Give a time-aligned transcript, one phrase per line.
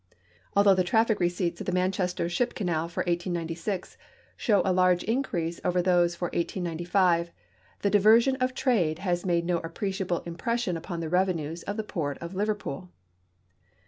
[0.55, 3.97] Although the traffic receipts of the Manchester ship canal for 189(5
[4.35, 7.29] show a large increase over those for 1895,
[7.83, 12.17] the diversion of trade has made no appreciable impression upon the revenues of the port
[12.17, 12.89] of Liverpool.